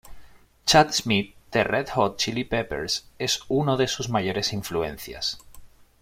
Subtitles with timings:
[0.65, 5.37] Chad Smith de Red Hot Chilli Peppers es uno de sus mayores influencias.